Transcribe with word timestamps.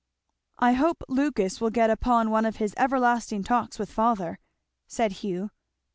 "I 0.57 0.73
hope 0.73 1.03
Lucas 1.09 1.61
will 1.61 1.69
get 1.69 1.91
upon 1.91 2.31
one 2.31 2.43
of 2.47 2.55
his 2.55 2.73
everlasting 2.75 3.43
talks 3.43 3.77
with 3.77 3.91
father," 3.91 4.39
said 4.87 5.11
Hugh. 5.21 5.51